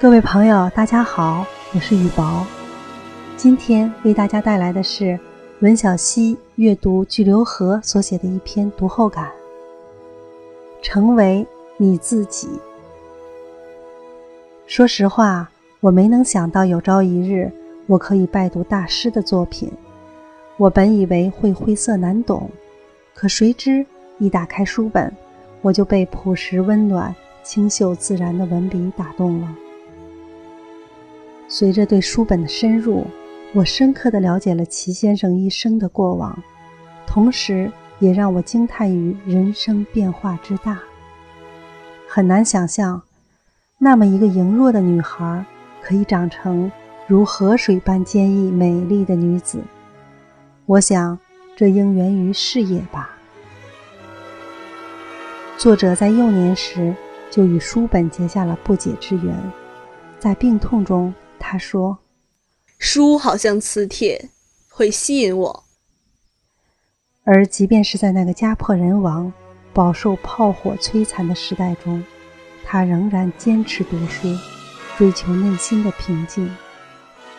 [0.00, 2.46] 各位朋友，大家好，我是雨薄。
[3.36, 5.18] 今天为大家带来的是
[5.58, 9.28] 文小溪阅读巨流河所写的一篇读后感。
[10.80, 11.44] 成为
[11.76, 12.48] 你自己。
[14.68, 17.50] 说实话，我没能想到有朝一日
[17.88, 19.68] 我可以拜读大师的作品。
[20.58, 22.48] 我本以为会晦涩难懂，
[23.16, 23.84] 可谁知
[24.18, 25.12] 一打开书本，
[25.60, 27.12] 我就被朴实温暖、
[27.42, 29.48] 清秀自然的文笔打动了。
[31.50, 33.06] 随着对书本的深入，
[33.54, 36.38] 我深刻地了解了齐先生一生的过往，
[37.06, 40.78] 同时也让我惊叹于人生变化之大。
[42.06, 43.00] 很难想象，
[43.78, 45.42] 那么一个羸弱的女孩，
[45.80, 46.70] 可以长成
[47.06, 49.62] 如河水般坚毅美丽的女子。
[50.66, 51.18] 我想，
[51.56, 53.16] 这应源于事业吧。
[55.56, 56.94] 作者在幼年时
[57.30, 59.34] 就与书本结下了不解之缘，
[60.18, 61.14] 在病痛中。
[61.50, 62.00] 他说
[62.78, 64.28] ：“书好像磁铁，
[64.68, 65.64] 会吸引我。
[67.24, 69.32] 而即便是在那个家破人亡、
[69.72, 72.04] 饱受炮火摧残的时代中，
[72.66, 74.28] 他仍然坚持读书，
[74.98, 76.54] 追求内心的平静。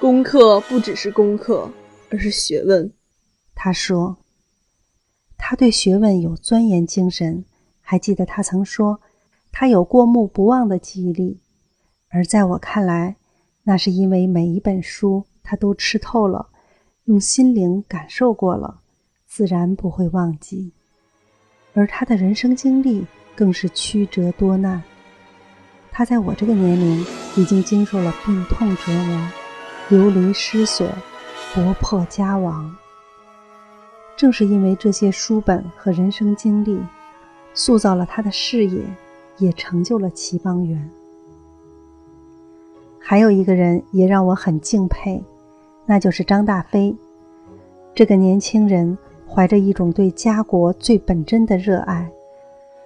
[0.00, 1.70] 功课不只是功课，
[2.10, 2.92] 而是学问。”
[3.54, 4.16] 他说
[5.38, 7.44] ：“他对学问有钻研精神。
[7.80, 9.00] 还记得他曾说，
[9.52, 11.38] 他有过目不忘的记忆力。
[12.08, 13.14] 而在我看来，
[13.64, 16.48] 那是因为每一本书他都吃透了，
[17.04, 18.80] 用心灵感受过了，
[19.26, 20.72] 自然不会忘记。
[21.74, 24.82] 而他的人生经历更是曲折多难。
[25.90, 27.04] 他在我这个年龄
[27.36, 29.28] 已经经受了病痛折磨、
[29.88, 30.88] 流离失所、
[31.54, 32.74] 国破家亡。
[34.16, 36.78] 正是因为这些书本和人生经历，
[37.54, 38.84] 塑造了他的事业，
[39.38, 40.90] 也成就了齐邦媛。
[43.04, 45.22] 还有一个人也让我很敬佩，
[45.84, 46.94] 那就是张大飞。
[47.94, 48.96] 这个年轻人
[49.28, 52.08] 怀着一种对家国最本真的热爱，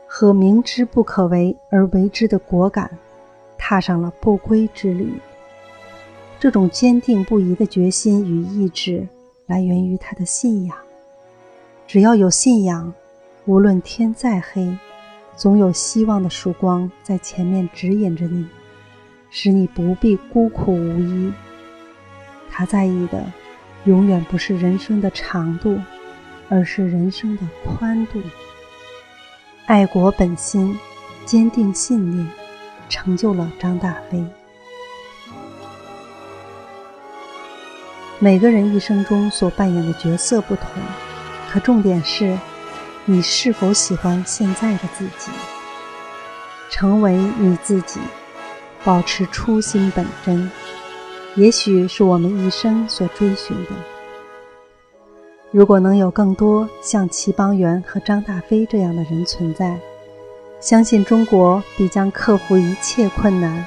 [0.09, 2.91] 和明知不可为而为之的果敢，
[3.59, 5.13] 踏上了不归之旅。
[6.41, 9.07] 这种坚定不移的决心与意志，
[9.47, 10.77] 来源于他的信仰。
[11.87, 12.93] 只要有信仰，
[13.45, 14.77] 无论天再黑，
[15.37, 18.47] 总有希望的曙光在前面指引着你。
[19.31, 21.33] 使你不必孤苦无依。
[22.51, 23.25] 他在意的，
[23.85, 25.79] 永远不是人生的长度，
[26.49, 28.21] 而是人生的宽度。
[29.67, 30.79] 爱国本心，
[31.25, 32.27] 坚定信念，
[32.89, 34.25] 成就了张大飞。
[38.19, 40.69] 每个人一生中所扮演的角色不同，
[41.51, 42.39] 可重点是，
[43.05, 45.31] 你是否喜欢现在的自己？
[46.71, 48.01] 成为你自己。
[48.87, 50.49] 保持初心本真，
[51.35, 53.73] 也许是我们一生所追寻的。
[55.51, 59.77] 如果能有更多像齐邦媛和张大飞这样的人存在，
[60.61, 63.67] 相信中国必将克服一切困难，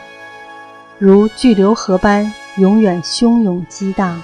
[0.97, 4.21] 如巨流河般永远汹涌激荡，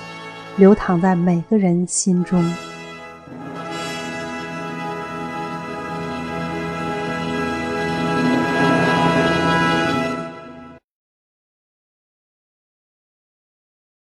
[0.56, 2.42] 流淌在每个人心中。